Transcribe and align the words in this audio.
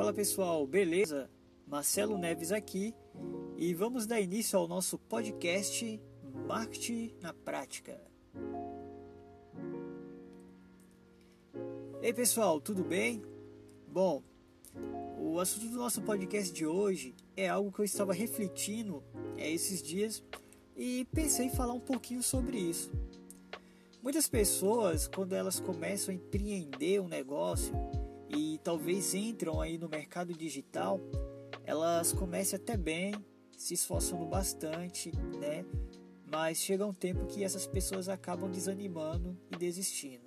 Fala 0.00 0.14
pessoal, 0.14 0.66
beleza? 0.66 1.30
Marcelo 1.66 2.16
Neves 2.16 2.52
aqui 2.52 2.94
e 3.54 3.74
vamos 3.74 4.06
dar 4.06 4.18
início 4.18 4.58
ao 4.58 4.66
nosso 4.66 4.96
podcast 4.98 6.00
Marketing 6.48 7.12
na 7.20 7.34
Prática. 7.34 8.00
Ei 12.00 12.14
pessoal, 12.14 12.62
tudo 12.62 12.82
bem? 12.82 13.22
Bom, 13.86 14.22
o 15.18 15.38
assunto 15.38 15.68
do 15.68 15.76
nosso 15.76 16.00
podcast 16.00 16.50
de 16.50 16.64
hoje 16.64 17.14
é 17.36 17.50
algo 17.50 17.70
que 17.70 17.82
eu 17.82 17.84
estava 17.84 18.14
refletindo 18.14 19.04
é, 19.36 19.52
esses 19.52 19.82
dias 19.82 20.24
e 20.74 21.06
pensei 21.12 21.44
em 21.44 21.50
falar 21.50 21.74
um 21.74 21.78
pouquinho 21.78 22.22
sobre 22.22 22.56
isso. 22.56 22.90
Muitas 24.02 24.26
pessoas, 24.26 25.06
quando 25.06 25.34
elas 25.34 25.60
começam 25.60 26.10
a 26.10 26.16
empreender 26.16 27.02
um 27.02 27.06
negócio 27.06 27.74
e 28.36 28.58
talvez 28.62 29.14
entram 29.14 29.60
aí 29.60 29.78
no 29.78 29.88
mercado 29.88 30.32
digital, 30.32 31.00
elas 31.64 32.12
começam 32.12 32.58
até 32.58 32.76
bem, 32.76 33.14
se 33.56 33.74
esforçando 33.74 34.24
bastante, 34.26 35.12
né? 35.38 35.64
Mas 36.30 36.58
chega 36.58 36.86
um 36.86 36.94
tempo 36.94 37.26
que 37.26 37.42
essas 37.42 37.66
pessoas 37.66 38.08
acabam 38.08 38.50
desanimando 38.50 39.36
e 39.50 39.56
desistindo. 39.56 40.24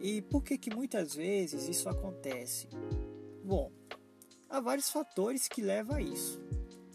E 0.00 0.22
por 0.22 0.44
que 0.44 0.56
que 0.56 0.74
muitas 0.74 1.14
vezes 1.14 1.68
isso 1.68 1.88
acontece? 1.88 2.68
Bom, 3.42 3.72
há 4.48 4.60
vários 4.60 4.90
fatores 4.90 5.48
que 5.48 5.62
levam 5.62 5.96
a 5.96 6.02
isso, 6.02 6.40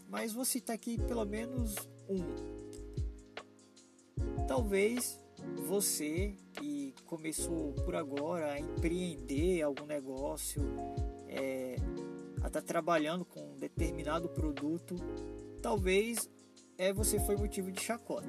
mas 0.08 0.32
vou 0.32 0.44
citar 0.44 0.74
aqui 0.74 0.96
pelo 0.96 1.24
menos 1.24 1.74
um 2.08 2.54
Talvez 4.46 5.18
você 5.66 6.36
que 6.52 6.73
começou 7.04 7.72
por 7.84 7.94
agora 7.94 8.52
a 8.52 8.60
empreender 8.60 9.62
algum 9.62 9.86
negócio, 9.86 10.62
é, 11.28 11.76
a 12.42 12.46
estar 12.46 12.60
tá 12.60 12.62
trabalhando 12.62 13.24
com 13.24 13.40
um 13.40 13.56
determinado 13.56 14.28
produto, 14.28 14.96
talvez 15.62 16.28
é, 16.76 16.92
você 16.92 17.18
foi 17.20 17.36
motivo 17.36 17.70
de 17.70 17.80
chacota. 17.80 18.28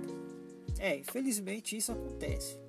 É, 0.80 0.98
infelizmente 0.98 1.78
isso 1.78 1.92
acontece. 1.92 2.60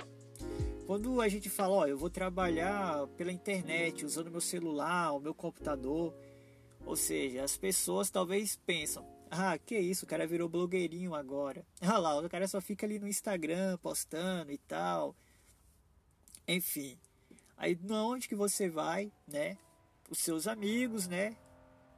Quando 0.87 1.21
a 1.21 1.29
gente 1.29 1.51
fala, 1.51 1.75
ó, 1.75 1.87
eu 1.87 1.99
vou 1.99 2.09
trabalhar 2.09 3.07
pela 3.17 3.33
internet, 3.33 4.05
usando 4.05 4.31
meu 4.31 4.41
celular, 4.41 5.13
o 5.13 5.21
meu 5.21 5.35
computador, 5.35 6.15
ou 6.85 6.95
seja, 6.95 7.43
as 7.43 7.57
pessoas 7.57 8.09
talvez 8.09 8.57
pensam, 8.65 9.05
ah, 9.31 9.59
que 9.59 9.77
isso, 9.77 10.05
o 10.05 10.09
cara 10.09 10.27
virou 10.27 10.49
blogueirinho 10.49 11.15
agora. 11.15 11.67
Ah 11.83 11.99
lá, 11.99 12.19
o 12.19 12.29
cara 12.29 12.47
só 12.47 12.61
fica 12.61 12.87
ali 12.87 12.99
no 12.99 13.09
Instagram 13.09 13.77
postando 13.79 14.53
e 14.53 14.59
tal. 14.59 15.17
Enfim. 16.49 16.99
Aí 17.57 17.79
onde 17.91 18.29
que 18.29 18.35
você 18.35 18.69
vai, 18.69 19.11
né? 19.27 19.57
Os 20.11 20.19
seus 20.19 20.47
amigos, 20.47 21.09
né? 21.09 21.37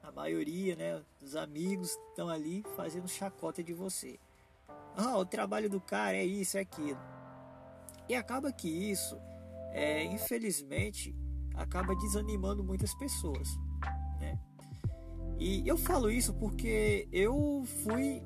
A 0.02 0.10
maioria, 0.10 0.76
né? 0.76 1.02
Os 1.20 1.36
amigos 1.36 1.90
estão 2.10 2.28
ali 2.28 2.64
fazendo 2.76 3.08
chacota 3.08 3.62
de 3.62 3.74
você. 3.74 4.18
Ah, 4.96 5.18
o 5.18 5.24
trabalho 5.24 5.68
do 5.68 5.80
cara 5.80 6.16
é 6.16 6.24
isso, 6.24 6.56
é 6.56 6.60
aquilo. 6.60 6.98
E 8.08 8.14
acaba 8.14 8.50
que 8.50 8.68
isso, 8.68 9.20
é, 9.72 10.04
infelizmente, 10.04 11.14
acaba 11.54 11.94
desanimando 11.94 12.64
muitas 12.64 12.94
pessoas, 12.94 13.48
né? 14.18 14.38
E 15.38 15.66
eu 15.68 15.76
falo 15.76 16.10
isso 16.10 16.32
porque 16.34 17.06
eu 17.12 17.64
fui. 17.82 18.22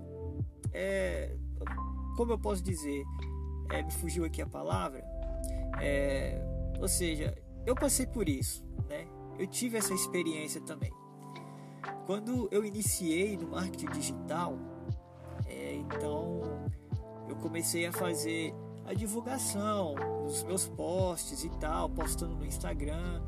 É, 0.73 1.37
como 2.17 2.33
eu 2.33 2.39
posso 2.39 2.63
dizer? 2.63 3.03
É, 3.71 3.83
me 3.83 3.91
fugiu 3.91 4.25
aqui 4.25 4.41
a 4.41 4.47
palavra. 4.47 5.12
É, 5.81 6.41
ou 6.81 6.89
seja, 6.89 7.37
eu 7.67 7.75
passei 7.75 8.07
por 8.07 8.29
isso, 8.29 8.65
né? 8.89 9.07
Eu 9.39 9.47
tive 9.47 9.79
essa 9.79 9.95
experiência 9.95 10.61
também. 10.61 10.93
Quando 12.07 12.49
eu 12.51 12.65
iniciei 12.65 13.37
no 13.37 13.49
marketing 13.49 13.87
digital, 13.87 14.59
é, 15.47 15.75
então 15.75 16.43
eu 17.29 17.37
comecei 17.37 17.87
a 17.87 17.93
fazer 17.93 18.55
a 18.85 18.93
divulgação 18.93 19.95
dos 20.27 20.43
meus 20.45 20.69
posts 20.69 21.45
e 21.45 21.51
tal, 21.59 21.89
postando 21.89 22.35
no 22.35 22.45
Instagram 22.45 23.23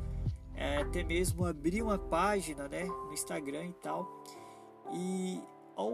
é, 0.55 0.77
até 0.77 1.03
mesmo 1.03 1.45
abrir 1.45 1.81
uma 1.81 1.97
página 1.97 2.67
né, 2.67 2.85
no 2.85 3.13
Instagram 3.13 3.65
e 3.65 3.73
tal. 3.73 4.23
E 4.93 5.41
ao, 5.75 5.91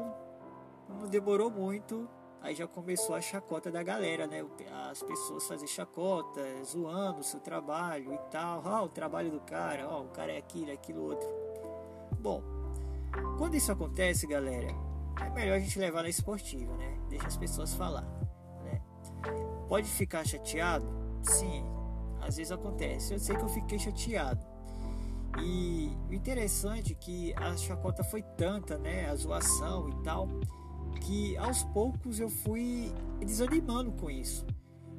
não 0.88 1.07
demorou 1.09 1.50
muito, 1.50 2.07
aí 2.41 2.56
já 2.56 2.68
começou 2.68 3.16
a 3.16 3.22
chacota 3.22 3.72
da 3.72 3.84
galera, 3.84 4.28
né? 4.28 4.46
As 4.90 5.02
pessoas 5.02 5.47
fazem 5.47 5.68
chacota, 5.68 6.41
zoando 6.63 7.22
o 7.22 7.24
seu 7.24 7.40
trabalho 7.40 8.13
e 8.13 8.18
tal. 8.29 8.62
Ah, 8.66 8.84
o 8.84 8.90
trabalho 8.90 9.31
do 9.31 9.40
cara, 9.41 9.88
ó, 9.88 10.02
o 10.02 10.09
cara 10.09 10.31
é 10.31 10.38
aquilo, 10.38 10.72
aquilo 10.72 11.03
outro. 11.03 11.28
Bom, 12.19 12.44
quando 13.38 13.56
isso 13.56 13.72
acontece, 13.72 14.25
galera, 14.28 14.68
é 15.19 15.29
melhor 15.29 15.56
a 15.56 15.59
gente 15.59 15.78
levar 15.78 16.03
na 16.03 16.09
esportiva, 16.09 16.75
né? 16.78 16.97
Deixa 17.09 17.28
as 17.28 17.38
pessoas 17.38 17.74
falar, 17.74 18.06
né? 18.63 18.81
Pode 19.68 19.88
ficar 19.88 20.25
chateado? 20.25 20.85
Sim, 21.22 21.63
às 22.22 22.38
vezes 22.38 22.52
acontece. 22.52 23.13
Eu 23.13 23.19
sei 23.19 23.35
que 23.35 23.44
eu 23.44 23.50
fiquei 23.50 23.78
chateado. 23.78 24.52
E 25.40 25.96
o 26.09 26.13
interessante 26.13 26.91
é 26.91 26.96
que 26.96 27.34
a 27.35 27.56
chacota 27.56 28.03
foi 28.03 28.22
tanta, 28.22 28.78
né, 28.78 29.09
a 29.09 29.16
zoação 29.16 29.90
e 29.90 30.03
tal, 30.03 30.28
que 31.00 31.38
aos 31.38 31.63
poucos 31.63 32.19
eu 32.19 32.29
fui 32.29 32.91
desanimando 33.19 33.91
com 33.91 34.09
isso. 34.09 34.46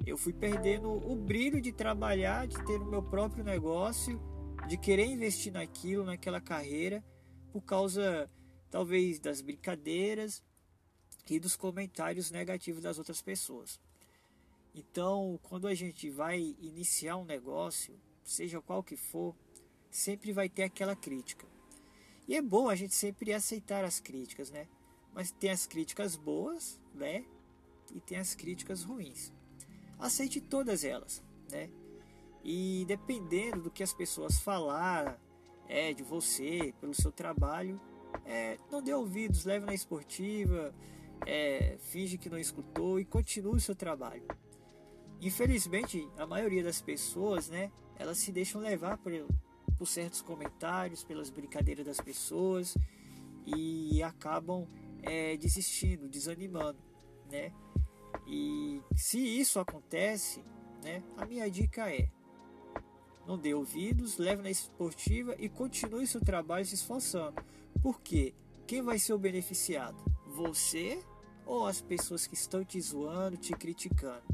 Eu 0.06 0.16
fui 0.16 0.32
perdendo 0.32 0.90
o 0.90 1.14
brilho 1.14 1.60
de 1.60 1.72
trabalhar, 1.72 2.46
de 2.46 2.56
ter 2.64 2.80
o 2.80 2.86
meu 2.86 3.02
próprio 3.02 3.44
negócio, 3.44 4.20
de 4.68 4.76
querer 4.76 5.06
investir 5.06 5.52
naquilo, 5.52 6.04
naquela 6.04 6.40
carreira, 6.40 7.04
por 7.52 7.62
causa 7.62 8.30
talvez 8.70 9.18
das 9.18 9.40
brincadeiras 9.40 10.42
e 11.28 11.38
dos 11.38 11.56
comentários 11.56 12.30
negativos 12.30 12.82
das 12.82 12.98
outras 12.98 13.22
pessoas. 13.22 13.80
Então, 14.74 15.38
quando 15.42 15.68
a 15.68 15.74
gente 15.74 16.08
vai 16.10 16.56
iniciar 16.58 17.16
um 17.16 17.24
negócio, 17.24 17.94
seja 18.24 18.60
qual 18.60 18.82
que 18.82 18.96
for, 18.96 19.36
sempre 19.90 20.32
vai 20.32 20.48
ter 20.48 20.62
aquela 20.62 20.96
crítica. 20.96 21.46
E 22.26 22.34
é 22.34 22.42
bom 22.42 22.68
a 22.68 22.74
gente 22.74 22.94
sempre 22.94 23.32
aceitar 23.32 23.84
as 23.84 24.00
críticas, 24.00 24.50
né? 24.50 24.66
Mas 25.14 25.30
tem 25.30 25.50
as 25.50 25.66
críticas 25.66 26.16
boas, 26.16 26.80
né? 26.94 27.24
E 27.94 28.00
tem 28.00 28.18
as 28.18 28.34
críticas 28.34 28.82
ruins. 28.82 29.32
Aceite 29.98 30.40
todas 30.40 30.84
elas, 30.84 31.22
né? 31.50 31.70
E 32.44 32.84
dependendo 32.88 33.62
do 33.62 33.70
que 33.70 33.82
as 33.82 33.92
pessoas 33.92 34.40
falar 34.40 35.20
é, 35.68 35.92
de 35.92 36.02
você, 36.02 36.74
pelo 36.80 36.94
seu 36.94 37.12
trabalho, 37.12 37.80
é, 38.24 38.58
não 38.70 38.82
dê 38.82 38.92
ouvidos, 38.92 39.44
leve 39.44 39.64
na 39.64 39.74
esportiva, 39.74 40.74
é, 41.26 41.76
finge 41.78 42.18
que 42.18 42.28
não 42.28 42.38
escutou 42.38 42.98
e 42.98 43.04
continue 43.04 43.56
o 43.56 43.60
seu 43.60 43.74
trabalho. 43.74 44.26
Infelizmente, 45.20 46.08
a 46.16 46.26
maioria 46.26 46.64
das 46.64 46.80
pessoas, 46.80 47.48
né, 47.48 47.70
elas 47.96 48.18
se 48.18 48.32
deixam 48.32 48.60
levar 48.60 48.98
por, 48.98 49.12
por 49.78 49.86
certos 49.86 50.20
comentários, 50.20 51.04
pelas 51.04 51.30
brincadeiras 51.30 51.86
das 51.86 52.00
pessoas 52.00 52.76
e 53.46 54.02
acabam 54.02 54.66
é, 55.02 55.36
desistindo, 55.36 56.08
desanimando, 56.08 56.78
né? 57.30 57.52
E 58.26 58.80
se 58.94 59.18
isso 59.18 59.58
acontece, 59.58 60.44
né, 60.82 61.02
a 61.16 61.26
minha 61.26 61.50
dica 61.50 61.90
é 61.92 62.08
não 63.26 63.38
dê 63.38 63.54
ouvidos, 63.54 64.18
leve 64.18 64.42
na 64.42 64.50
esportiva 64.50 65.34
e 65.38 65.48
continue 65.48 66.06
seu 66.06 66.20
trabalho 66.20 66.64
se 66.66 66.74
esforçando. 66.74 67.42
Porque 67.80 68.34
quem 68.66 68.82
vai 68.82 68.98
ser 68.98 69.12
o 69.12 69.18
beneficiado? 69.18 69.96
Você 70.26 71.02
ou 71.46 71.66
as 71.66 71.80
pessoas 71.80 72.26
que 72.26 72.34
estão 72.34 72.64
te 72.64 72.80
zoando, 72.80 73.36
te 73.36 73.52
criticando? 73.52 74.24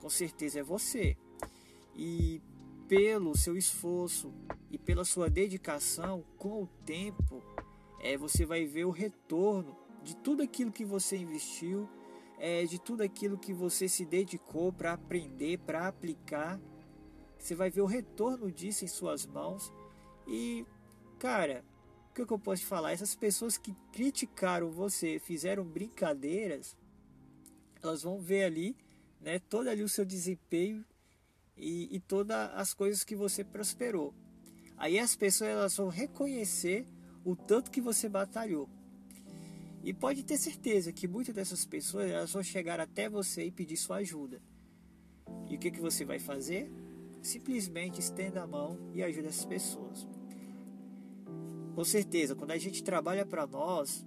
Com 0.00 0.10
certeza 0.10 0.60
é 0.60 0.62
você. 0.62 1.16
E 1.94 2.42
pelo 2.88 3.36
seu 3.36 3.56
esforço 3.56 4.32
e 4.70 4.76
pela 4.76 5.04
sua 5.04 5.30
dedicação, 5.30 6.24
com 6.36 6.62
o 6.62 6.66
tempo, 6.84 7.42
é, 8.00 8.16
você 8.18 8.44
vai 8.44 8.66
ver 8.66 8.84
o 8.84 8.90
retorno 8.90 9.74
de 10.04 10.14
tudo 10.14 10.42
aquilo 10.42 10.70
que 10.70 10.84
você 10.84 11.16
investiu, 11.16 11.88
é, 12.38 12.64
de 12.64 12.78
tudo 12.78 13.02
aquilo 13.02 13.38
que 13.38 13.52
você 13.52 13.88
se 13.88 14.04
dedicou 14.04 14.72
para 14.72 14.92
aprender, 14.92 15.58
para 15.58 15.88
aplicar. 15.88 16.60
Você 17.38 17.54
vai 17.54 17.70
ver 17.70 17.80
o 17.80 17.86
retorno 17.86 18.52
disso 18.52 18.84
em 18.84 18.88
suas 18.88 19.26
mãos. 19.26 19.72
E, 20.28 20.66
cara, 21.18 21.64
o 22.10 22.14
que, 22.14 22.26
que 22.26 22.32
eu 22.32 22.38
posso 22.38 22.62
te 22.62 22.66
falar? 22.66 22.92
Essas 22.92 23.14
pessoas 23.14 23.56
que 23.56 23.74
criticaram 23.92 24.70
você, 24.70 25.18
fizeram 25.18 25.64
brincadeiras, 25.64 26.76
elas 27.82 28.02
vão 28.02 28.20
ver 28.20 28.44
ali, 28.44 28.76
né, 29.20 29.38
todo 29.38 29.68
ali 29.68 29.82
o 29.82 29.88
seu 29.88 30.04
desempenho 30.04 30.84
e, 31.56 31.96
e 31.96 31.98
todas 31.98 32.50
as 32.54 32.74
coisas 32.74 33.04
que 33.04 33.16
você 33.16 33.42
prosperou. 33.42 34.14
Aí 34.76 34.98
as 34.98 35.16
pessoas 35.16 35.50
elas 35.50 35.76
vão 35.76 35.88
reconhecer 35.88 36.86
o 37.24 37.34
tanto 37.34 37.70
que 37.70 37.80
você 37.80 38.08
batalhou. 38.08 38.68
E 39.84 39.92
pode 39.92 40.24
ter 40.24 40.38
certeza 40.38 40.92
que 40.92 41.06
muitas 41.06 41.34
dessas 41.34 41.66
pessoas 41.66 42.10
elas 42.10 42.32
vão 42.32 42.42
chegar 42.42 42.80
até 42.80 43.08
você 43.08 43.44
e 43.44 43.50
pedir 43.50 43.76
sua 43.76 43.96
ajuda. 43.96 44.40
E 45.46 45.56
o 45.56 45.58
que, 45.58 45.70
que 45.70 45.80
você 45.80 46.06
vai 46.06 46.18
fazer? 46.18 46.72
Simplesmente 47.20 48.00
estenda 48.00 48.42
a 48.42 48.46
mão 48.46 48.78
e 48.94 49.02
ajude 49.02 49.28
essas 49.28 49.44
pessoas. 49.44 50.08
Com 51.74 51.84
certeza, 51.84 52.34
quando 52.34 52.52
a 52.52 52.58
gente 52.58 52.82
trabalha 52.82 53.26
para 53.26 53.46
nós, 53.46 54.06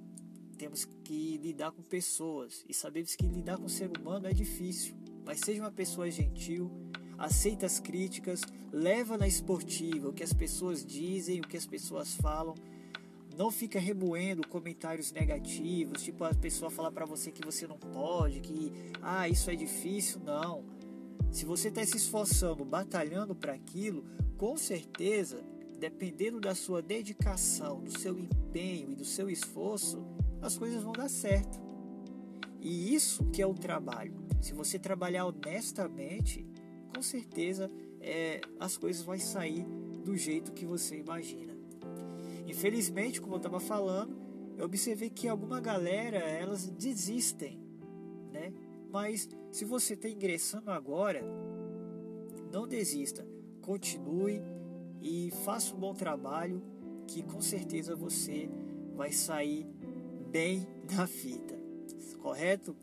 temos 0.57 0.85
que 1.03 1.37
lidar 1.37 1.71
com 1.71 1.83
pessoas 1.83 2.65
e 2.67 2.73
sabemos 2.73 3.15
que 3.15 3.27
lidar 3.27 3.57
com 3.57 3.65
o 3.65 3.69
ser 3.69 3.91
humano 3.95 4.27
é 4.27 4.33
difícil. 4.33 4.95
Mas 5.23 5.41
seja 5.41 5.61
uma 5.61 5.71
pessoa 5.71 6.09
gentil, 6.09 6.71
aceita 7.17 7.67
as 7.67 7.79
críticas, 7.79 8.41
leva 8.71 9.17
na 9.17 9.27
esportiva 9.27 10.09
o 10.09 10.13
que 10.13 10.23
as 10.23 10.33
pessoas 10.33 10.83
dizem, 10.83 11.39
o 11.39 11.47
que 11.47 11.57
as 11.57 11.67
pessoas 11.67 12.15
falam. 12.15 12.55
Não 13.37 13.51
fica 13.51 13.79
remoendo 13.79 14.47
comentários 14.47 15.11
negativos, 15.11 16.01
tipo 16.01 16.23
a 16.23 16.33
pessoa 16.33 16.71
falar 16.71 16.91
para 16.91 17.05
você 17.05 17.31
que 17.31 17.45
você 17.45 17.67
não 17.67 17.77
pode, 17.77 18.39
que 18.39 18.73
ah, 18.99 19.29
isso 19.29 19.51
é 19.51 19.55
difícil, 19.55 20.19
não. 20.25 20.65
Se 21.29 21.45
você 21.45 21.67
está 21.67 21.85
se 21.85 21.97
esforçando, 21.97 22.65
batalhando 22.65 23.35
para 23.35 23.53
aquilo, 23.53 24.03
com 24.37 24.57
certeza, 24.57 25.43
dependendo 25.79 26.39
da 26.39 26.55
sua 26.55 26.81
dedicação, 26.81 27.79
do 27.79 27.99
seu 27.99 28.17
empenho 28.17 28.93
e 28.93 28.95
do 28.95 29.05
seu 29.05 29.29
esforço, 29.29 30.03
as 30.41 30.57
coisas 30.57 30.81
vão 30.81 30.93
dar 30.93 31.09
certo. 31.09 31.59
E 32.59 32.95
isso 32.95 33.23
que 33.25 33.39
é 33.39 33.45
o 33.45 33.53
trabalho. 33.53 34.15
Se 34.41 34.51
você 34.51 34.79
trabalhar 34.79 35.27
honestamente, 35.27 36.43
com 36.91 37.03
certeza 37.03 37.69
é, 38.01 38.41
as 38.59 38.77
coisas 38.77 39.03
vão 39.03 39.19
sair 39.19 39.63
do 40.03 40.17
jeito 40.17 40.51
que 40.53 40.65
você 40.65 40.97
imagina. 40.97 41.56
Infelizmente, 42.47 43.19
como 43.21 43.33
eu 43.33 43.37
estava 43.37 43.59
falando, 43.59 44.15
eu 44.57 44.65
observei 44.65 45.09
que 45.09 45.27
alguma 45.27 45.59
galera 45.59 46.17
elas 46.17 46.67
desistem, 46.67 47.59
né? 48.31 48.53
Mas 48.89 49.29
se 49.51 49.65
você 49.65 49.93
está 49.93 50.07
ingressando 50.07 50.71
agora, 50.71 51.21
não 52.51 52.65
desista, 52.65 53.27
continue 53.61 54.41
e 55.01 55.29
faça 55.43 55.75
um 55.75 55.77
bom 55.77 55.93
trabalho, 55.93 56.63
que 57.05 57.21
com 57.21 57.41
certeza 57.41 57.95
você 57.95 58.49
vai 58.95 59.11
sair 59.11 59.67
bem 60.31 60.65
na 60.95 61.05
fita, 61.05 61.59
correto? 62.21 62.75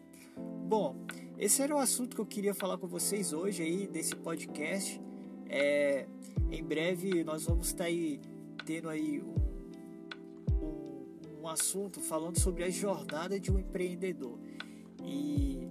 Bom, 0.68 0.94
esse 1.38 1.62
era 1.62 1.74
o 1.74 1.78
assunto 1.78 2.14
que 2.14 2.20
eu 2.20 2.26
queria 2.26 2.54
falar 2.54 2.76
com 2.76 2.86
vocês 2.86 3.32
hoje 3.32 3.62
aí 3.62 3.86
desse 3.86 4.14
podcast. 4.14 5.00
É, 5.48 6.06
em 6.50 6.62
breve 6.62 7.24
nós 7.24 7.44
vamos 7.44 7.68
estar 7.68 7.84
aí 7.84 8.20
tendo 8.64 8.88
aí 8.88 9.22
um, 9.22 9.34
um, 11.44 11.48
assunto 11.48 12.00
falando 12.00 12.38
sobre 12.38 12.64
a 12.64 12.70
jornada 12.70 13.38
de 13.38 13.52
um 13.52 13.58
empreendedor. 13.58 14.38
E 15.02 15.68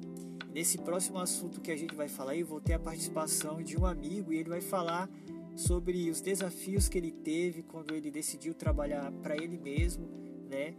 nesse 0.53 0.77
próximo 0.77 1.19
assunto 1.19 1.59
que 1.59 1.71
a 1.71 1.75
gente 1.75 1.95
vai 1.95 2.07
falar, 2.07 2.35
eu 2.35 2.45
vou 2.45 2.61
ter 2.61 2.73
a 2.73 2.79
participação 2.79 3.61
de 3.61 3.77
um 3.77 3.85
amigo 3.85 4.31
e 4.31 4.37
ele 4.37 4.49
vai 4.49 4.61
falar 4.61 5.09
sobre 5.55 6.09
os 6.09 6.21
desafios 6.21 6.87
que 6.87 6.97
ele 6.97 7.11
teve 7.11 7.63
quando 7.63 7.93
ele 7.93 8.09
decidiu 8.09 8.53
trabalhar 8.53 9.11
para 9.11 9.35
ele 9.35 9.57
mesmo, 9.57 10.07
né? 10.49 10.75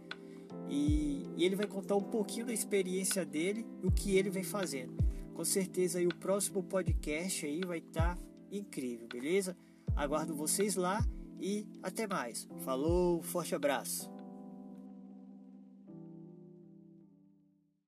E, 0.69 1.23
e, 1.35 1.43
ele 1.43 1.55
vai 1.55 1.67
contar 1.67 1.95
um 1.95 2.03
pouquinho 2.03 2.45
da 2.45 2.53
experiência 2.53 3.25
dele 3.25 3.65
e 3.83 3.87
o 3.87 3.91
que 3.91 4.17
ele 4.17 4.29
vem 4.29 4.43
fazendo. 4.43 4.95
Com 5.33 5.43
certeza 5.43 5.99
aí 5.99 6.07
o 6.07 6.15
próximo 6.15 6.63
podcast 6.63 7.45
aí 7.45 7.61
vai 7.61 7.79
estar 7.79 8.15
tá 8.15 8.21
incrível, 8.51 9.07
beleza? 9.07 9.55
Aguardo 9.95 10.33
vocês 10.33 10.75
lá 10.75 11.05
e 11.39 11.67
até 11.83 12.07
mais. 12.07 12.47
Falou, 12.63 13.21
forte 13.21 13.53
abraço. 13.53 14.14